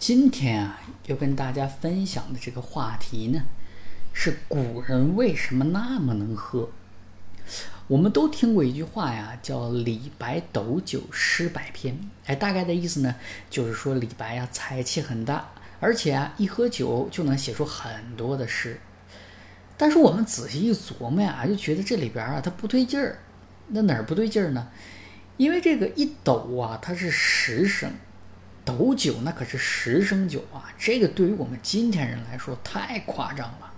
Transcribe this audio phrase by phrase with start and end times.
[0.00, 3.42] 今天啊，要跟大家分享的这个话题呢，
[4.14, 6.70] 是古人为什么那么能喝。
[7.86, 12.00] 我们都听过一句话呀，叫“李白斗酒诗百篇”。
[12.24, 13.14] 哎，大概的意思呢，
[13.50, 15.50] 就是说李白呀才气很大，
[15.80, 18.80] 而且啊一喝酒就能写出很多的诗。
[19.76, 23.18] 但是我们仔细一琢磨呀，就觉得这里边啊它不对劲儿。
[23.68, 24.66] 那哪儿不对劲儿呢？
[25.36, 27.92] 因为这个一斗啊，它是十升。
[28.64, 33.72] 斗酒那可是十升酒啊，这个对于我们今天人来说太夸张了，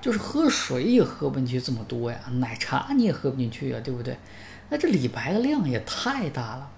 [0.00, 4.16] 就是喝水也喝不进去这么多呀，奶茶你也喝不进去啊，对不对？
[4.68, 6.70] 那这李白的量也太大了，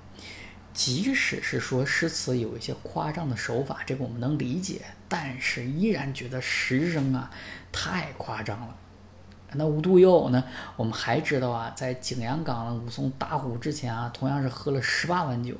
[0.73, 7.31] 即使是说诗词有一些夸张的手法，这个我们能理解，但是依然觉得十升啊
[7.71, 8.77] 太夸张了。
[9.55, 10.43] 那无独有偶呢，
[10.77, 15.55] 我们还知道啊，在景阳冈的武松打虎之前啊，同样是喝了十八碗酒。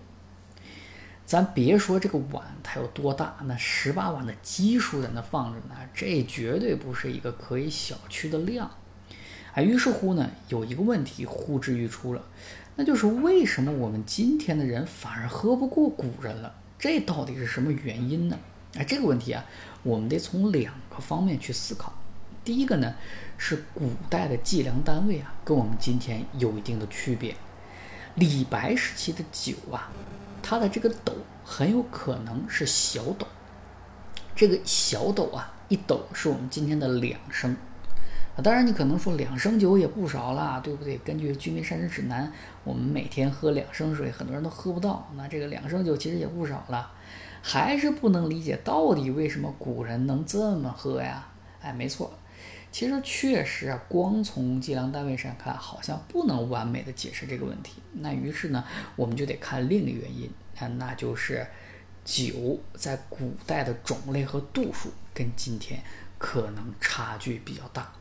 [1.25, 8.71] 咱别说这个碗它有多大，那十八碗的基数在那放着呢，这绝对不是一个可以小觑的量。
[9.55, 12.23] 啊，于是乎呢，有一个问题呼之欲出了，
[12.77, 16.55] 那就是为什么我们今天的人反而喝不过古人了？
[16.79, 18.39] 这到底是什么原因呢？
[18.75, 19.45] 哎，这个问题啊，
[19.83, 21.93] 我们得从两个方面去思考。
[22.45, 22.95] 第一个呢，
[23.39, 27.37] 是古代的计量单位啊，跟我们今天有一定的区别。
[28.17, 29.93] 李白时期的酒啊。
[30.53, 33.27] 它的这个斗很有可能是小斗，
[34.37, 37.57] 这个小斗啊，一斗是我们今天的两升
[38.37, 38.45] 啊。
[38.45, 40.99] 当然，你可能说两升酒也不少了，对不对？
[40.99, 42.27] 根据《居民膳食指南》，
[42.65, 45.09] 我们每天喝两升水，很多人都喝不到。
[45.17, 46.91] 那这个两升酒其实也不少了，
[47.41, 51.29] 还是不能理解到底为什么古人能这么喝呀？
[51.63, 52.13] 哎，没错。
[52.71, 57.81] 其实确实啊，光从计量单位上看，好像不能完美的解释这个问题。
[57.95, 58.63] 那于是呢，
[58.97, 60.31] 我们就得看另一个原因
[60.79, 61.47] 那就是
[62.05, 65.83] 酒在古代的种类和度数跟今天
[66.19, 67.93] 可能差距比较大。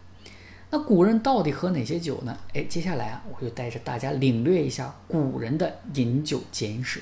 [0.70, 2.38] 那古人到底喝哪些酒呢？
[2.54, 7.02] 哎，接下来啊，我就带着大家领略一下古人的饮酒简史。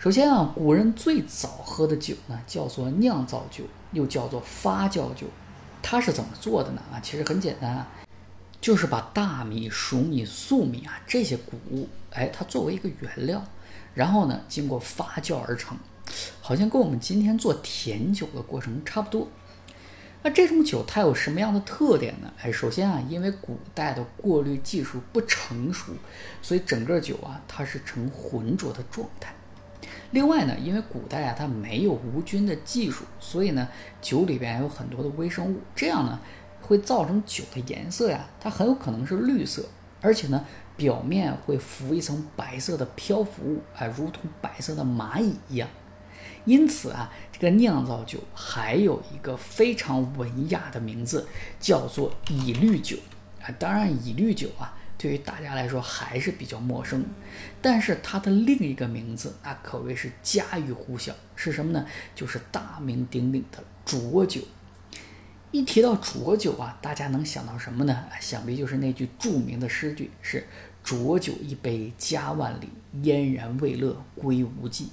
[0.00, 5.26] 首先啊，古人最早喝的酒呢，叫做酿造酒，又叫做发酵酒。
[5.80, 6.82] 它是怎么做的呢？
[6.92, 7.88] 啊，其实很简单啊，
[8.60, 13.44] 就是把大米、熟米、粟米啊这些谷物，哎，它作为一个原料，
[13.98, 15.76] 然后呢，经过发酵而成，
[16.40, 19.26] 好像跟我们今天做甜酒的过程差不多。
[20.22, 22.32] 那这种酒它有什么样的特点呢？
[22.40, 25.90] 哎，首先啊，因为古代的过滤技术不成熟，
[26.40, 29.34] 所以整个酒啊它是呈浑浊的状态。
[30.12, 33.66] 另外呢，因为古代啊，它没有无菌的技术，所以呢，
[34.00, 36.20] 酒里边有很多的微生物，这样呢，
[36.62, 39.64] 会造成酒的颜色呀，它很有可能是绿色，
[40.00, 40.44] 而且呢，
[40.76, 45.68] 表面会浮一层白色的漂浮物，哎，如同白色的蚂蚁一样。
[46.44, 51.26] 因此啊，这个酿造酒还有一个非常文雅的名字，
[51.60, 52.96] 叫做乙绿酒
[53.42, 53.50] 啊。
[53.58, 54.74] 当然，乙绿酒啊。
[55.00, 57.04] 对于大家来说还是比较陌生，
[57.62, 61.86] 但是它的另一个名字那可谓是家喻户晓，是什么呢？
[62.16, 64.40] 就是大名鼎鼎的浊酒。
[65.50, 68.04] 一提到浊酒啊，大家能想到什么呢？
[68.20, 70.46] 想必就是那句著名的诗句：“是
[70.84, 72.68] 浊酒一杯家万里，
[73.02, 74.90] 燕然未勒归无计。”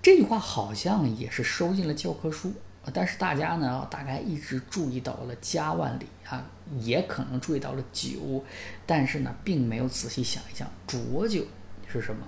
[0.00, 2.52] 这句话好像也是收进了教科书。
[2.94, 6.42] 但是大家呢，大概一直注意到了家万里啊，
[6.80, 8.42] 也可能注意到了酒，
[8.86, 11.44] 但是呢，并没有仔细想一想浊酒
[11.86, 12.26] 是什么。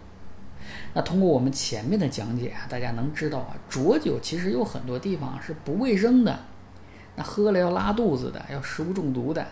[0.93, 6.39] 那通过我们前面的讲解啊，大家能知道啊，浊酒其实有很多地方是不卫生的，
[7.16, 9.47] 那喝了要拉肚子的，要食物中毒的。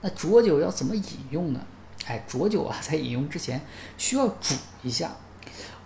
[0.00, 1.60] 那浊酒要怎么饮用呢？
[2.06, 3.60] 哎，浊酒啊，在饮用之前
[3.96, 5.10] 需要煮一下。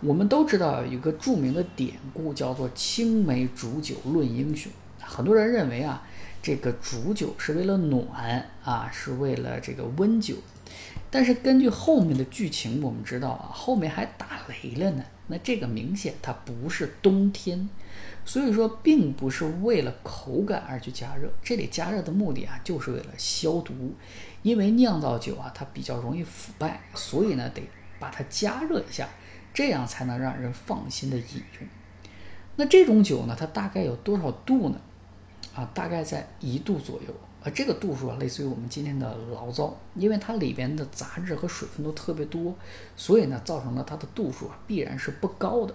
[0.00, 4.71] 我们都知道有一个著名的典故，叫做“青梅煮酒论英雄”。
[5.00, 6.03] 很多人认为啊，
[6.43, 10.34] 这个煮酒是为了暖啊，是为了这个温酒。
[11.11, 15.05] 但是根据后面的剧情，我们知道啊，后面还打雷了呢。
[15.28, 17.69] 那这个明显它不是冬天，
[18.25, 21.31] 所以说并不是为了口感而去加热。
[21.43, 23.94] 这里加热的目的啊，就是为了消毒。
[24.43, 27.62] 因为酿造酒啊，它比较容易腐败，所以呢，得
[28.00, 29.08] 把它加热一下。
[29.55, 31.25] 这样才能让人放心的饮
[31.61, 31.69] 用。
[32.56, 34.81] 那这种酒呢，它大概有多少度呢？
[35.55, 37.14] 啊，大概在一度左右。
[37.44, 42.55] 啊，这个度数啊，类似于我们今天的醪糟，因为它里边的杂质和水分都特别多，
[42.97, 45.75] 所以呢，造成了它的度数啊，必然是不高的。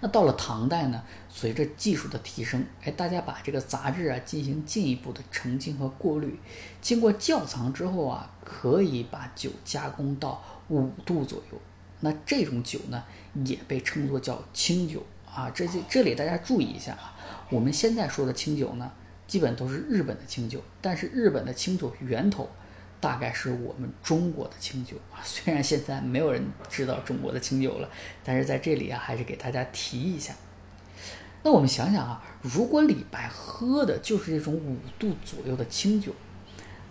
[0.00, 6.38] 那到了唐代呢，随着技术的提升，哎，大家把这个杂质啊进行进一步的澄清和过滤，
[6.82, 11.58] 经过窖藏之后啊，可以把酒加工到五度左右。
[12.00, 13.02] 那这种酒呢，
[13.46, 15.44] 也被称作叫清酒啊。
[15.44, 15.50] 啊。
[15.54, 17.16] 这这里大家注意一下啊，
[17.48, 18.92] 我们现在说的清酒呢，
[19.26, 22.50] 基本都是日本的清酒，但是日本的清酒源头
[23.00, 25.20] 大概是我们中国的清酒啊。
[25.22, 27.88] 虽然现在没有人知道中国的清酒了，
[28.22, 30.34] 但是在这里啊，还是给大家提一下。
[31.42, 36.12] 那我们想想啊，如果李白喝的就是这种五度左右的清酒，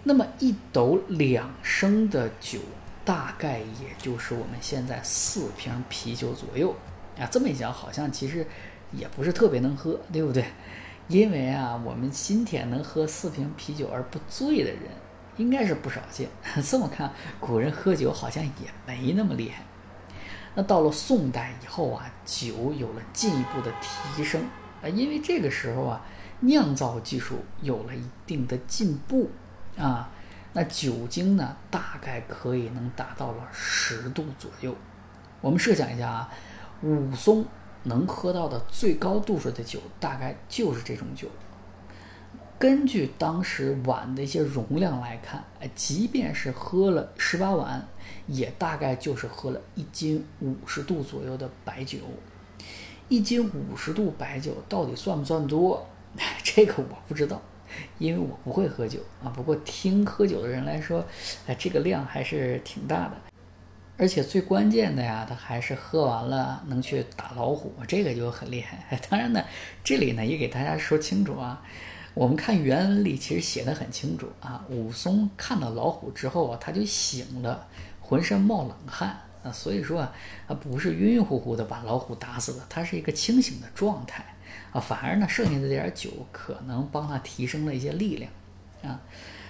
[0.04, 2.60] 那么一斗两升的酒，
[3.04, 6.76] 大概也就是我们现在四瓶啤酒左右
[7.18, 7.26] 啊。
[7.32, 8.46] 这么一想，好像其实
[8.92, 10.46] 也不是特别能喝，对不对？
[11.08, 14.82] 因为啊，我们今天能喝四瓶啤酒而不醉的人，
[15.38, 16.30] 应该是不少见。
[16.64, 18.52] 这么看，古人喝酒好像也
[18.86, 19.64] 没那么厉害。
[20.56, 24.42] 那到了宋代以后啊，酒有了进一步的提升
[24.82, 26.02] 啊，因为这个时候啊，
[26.42, 29.30] 酿造技术有了一定的进步
[29.78, 30.10] 啊，
[30.54, 34.76] 那酒精呢，大概可以能达到了十度左右。
[35.42, 36.30] 我们设想一下啊，
[36.82, 37.46] 武松
[37.84, 41.28] 能喝到的最高度数的酒，大概就是这种酒。
[42.60, 47.86] 根据当时碗的一些容量来看，哎，即便是喝了十八碗，
[48.28, 51.98] 也大概就是喝了一斤五十度左右的白酒。
[53.10, 55.86] 一斤五十度白酒到底算不算多？
[56.42, 57.42] 这个我不知道，
[57.98, 59.28] 因为我不会喝酒啊。
[59.36, 61.04] 不过听喝酒的人来说，
[61.46, 63.33] 哎，这个量还是挺大的。
[64.04, 69.00] 而且最关键的呀，他还是喝完了能去打老虎，这个就很厉害。
[69.10, 69.42] 当然呢，
[69.82, 71.64] 这里呢也给大家说清楚啊。
[72.14, 77.66] 我们看原文里其实写的很清楚啊，武松看到老虎之后啊，他就醒了，
[78.02, 80.14] 浑身冒冷汗啊，所以说啊，
[80.50, 84.26] 他不是晕晕乎乎的把老虎打死的，他是一个清醒的状态
[84.74, 88.30] 啊，反而呢，剩下的这点酒可能帮他提升了一些力量
[88.84, 89.00] 啊。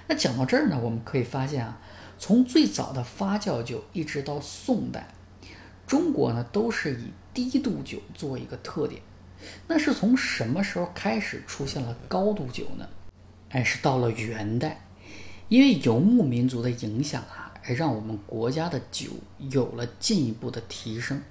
[0.07, 1.79] 那讲到这儿呢，我们可以发现啊，
[2.17, 5.07] 从最早的发酵酒一直到宋代，
[5.85, 9.01] 中国呢都是以低度酒做一个特点。
[9.67, 12.87] 那是从什么时候开始出现了高度酒呢？
[13.49, 14.85] 哎，是到了元代，
[15.49, 21.21] 因为游牧民族的影响啊，而让我们国家的酒有了进一步的提升。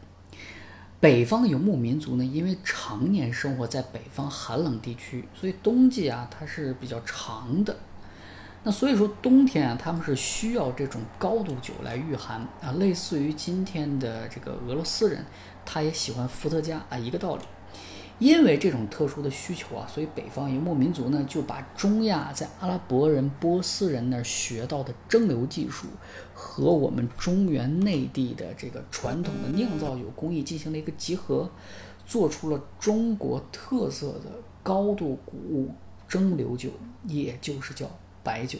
[1.01, 7.75] 北方游牧民族呢，因为常年生活在北方寒冷地区，所以冬季啊它是比较长的。
[8.65, 15.25] 那所以说冬天啊，他们是需要这种高度酒来御寒啊，类似于今天的这个俄罗斯人，
[15.65, 17.43] 他也喜欢伏特加啊，一个道理。
[18.19, 25.89] 因为这种特殊的需求啊，所以北方游牧民族呢就把中亚在阿拉伯人、波斯人那儿学到的蒸馏技术
[26.33, 31.51] 和我们中原内地的这个传统的酿造酒工艺进行了一个结合，
[32.07, 34.31] 做出了中国特色的
[34.63, 35.75] 高度谷物
[36.07, 36.71] 蒸馏酒，
[37.09, 37.91] 也就是叫
[38.23, 38.59] 白酒。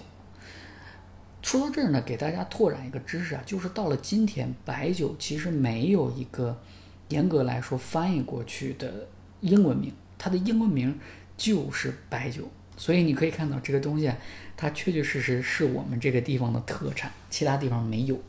[1.43, 6.61] 说到这儿呢，给大家拓展一个知识啊，就是到了今天，白酒其实没有一个
[7.09, 9.09] 严格来说翻译过去的。
[9.41, 10.97] 英文名，它的英文名
[11.37, 14.09] 就是白酒，所以你可以看到这个东西，
[14.57, 18.23] 它确确实实是我们这个地方的特产，其他地方没有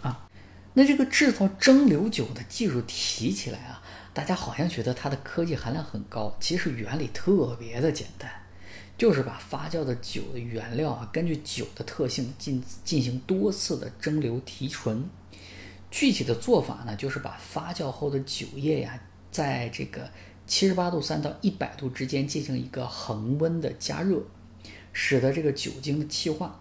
[0.00, 0.26] 啊。
[0.72, 3.82] 那这个制造蒸馏酒的技术提起来啊，
[4.14, 8.30] 大家好像觉得它的科技含量很高，其实原理特别的简单，
[8.96, 15.08] 就是把发酵的酒的原料啊，根据酒的特性进进行多次的蒸馏提纯。
[15.90, 19.00] 具体的做法呢，就是把发酵后的酒液呀，
[19.30, 20.08] 在这个。
[20.46, 24.22] 七十八度三到一百度之间进行一个恒温的加热，
[24.92, 26.60] 使得这个酒精的气化。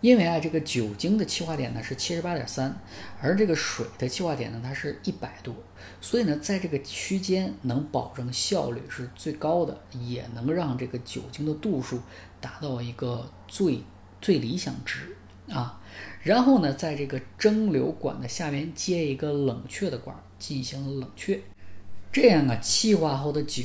[0.00, 2.80] 因为啊，这个酒精的气化点呢是七十八点三，
[3.20, 5.54] 而这个水的气化点呢它是一百度，
[6.00, 12.00] 所以呢，在这个区间能保证效率是最高的，也能让这个酒精的度数
[12.40, 13.80] 达到一个最
[14.20, 15.16] 最理想值
[15.50, 15.80] 啊。
[16.22, 21.40] 然后呢，在这个蒸馏管的下面接一个冷却的管进行冷却。
[22.12, 23.64] 这样啊，气化后的酒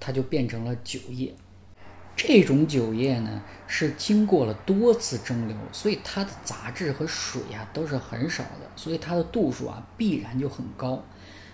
[0.00, 1.34] 它就变成了酒液。
[2.16, 11.02] 这种酒液呢是经过了多次蒸馏，所以它的杂质和水呀都是很少的，所以它的度数啊必然就很高。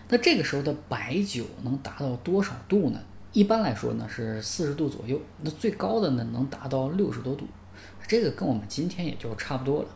[0.09, 3.01] 那这个时候的白酒能达到多少度呢？
[3.33, 7.47] 一般来说呢是四十度左右，那最高的呢能达到六十多度。
[8.07, 9.89] 这个跟我们今天也就差不多了。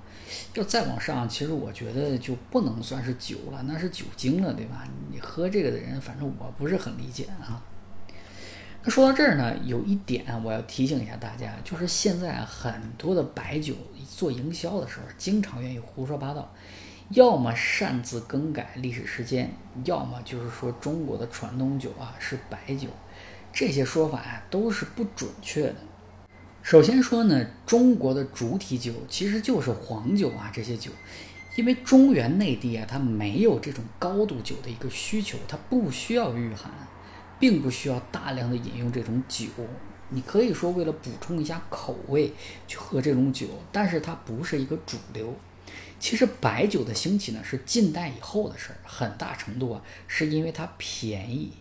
[0.55, 4.87] 要再往上，其实我觉得就不能算是酒了，那是酒精了，对吧？
[5.11, 7.61] 你喝这个的人，反正我不是很理解啊。
[8.85, 13.75] 那说到这儿呢，有一点我要提醒一下大家，就是现在很多的白酒
[14.07, 16.53] 做营销的时候，经常愿意胡说八道，
[17.09, 19.51] 要么擅自更改历史时间，
[19.87, 22.89] 要么就是说中国的传统酒啊是白酒，
[23.51, 25.77] 这些说法呀都是不准确的。
[26.63, 30.91] 首先说呢，中国的主体酒其实就是黄酒啊，这些酒，
[31.57, 36.71] 因为中原内地啊，它没有这种高度酒的一个需求，它不需要御寒，
[37.39, 39.47] 并不需要大量的饮用这种酒。
[40.11, 42.33] 你可以说为了补充一下口味
[42.67, 45.35] 去喝这种酒，但是它不是一个主流。
[45.99, 51.53] 其实白酒的兴起呢是近代以后的事儿，很大程度啊是因为它便宜。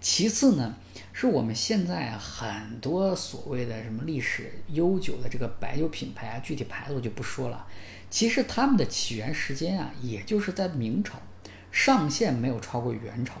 [0.00, 0.74] 其次呢，
[1.12, 7.66] 是我们现在很多所谓的什么历史悠久的这个白酒品牌啊，具体牌子我就不说了。
[8.10, 11.20] 其实他们的起源时间啊，也就是在明朝，
[11.70, 13.34] 上限没有超过元朝，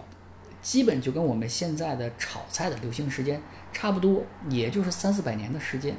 [0.62, 3.40] 基本就跟我们现在的炒菜的流行时间
[3.72, 5.96] 差不多，也就是三四百年的时间。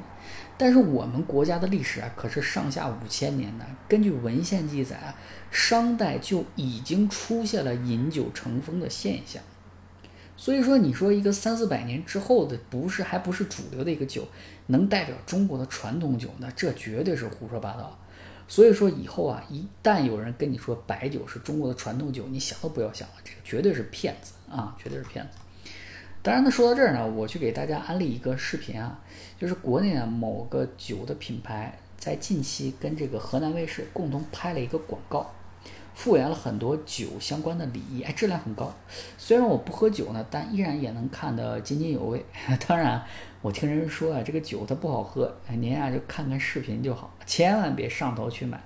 [0.56, 3.64] 但是我们国家的历史啊，可是上下五千年的。
[3.88, 5.14] 根据文献记载啊，
[5.50, 9.42] 商代就已经出现了饮酒成风的现象。
[10.36, 14.26] 所以说，你说一个三四百年之后的不是还不是主流的一个酒，
[14.66, 16.48] 能代表中国的传统酒呢？
[16.54, 17.98] 这绝对是胡说八道。
[18.48, 25.32] 所以说以后啊，一旦有人跟你说白酒是中国的传统酒，你想都不要想了，这个绝对是骗子啊，绝对是骗子。
[26.22, 28.98] 当然呢，说到这儿呢，我去给大家安利一个视频啊，
[29.38, 35.30] 就是国内啊某个酒的品牌在近期跟这个河南卫视共同拍了一个广告。
[35.98, 38.72] 复原了很多酒相关的礼仪，哎，质量很高。
[39.16, 42.24] 虽然我不喝酒呢，但依然也能看得津津有味。
[42.68, 43.02] 当然，
[43.42, 48.62] 我听人说啊，这个酒它不好喝，您啊就看看视频就好，千万别上头去买，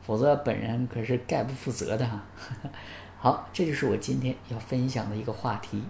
[0.00, 2.22] 否则本人可是概不负责的哈。
[3.18, 5.82] 好，这就是我今天要分享的一个话题。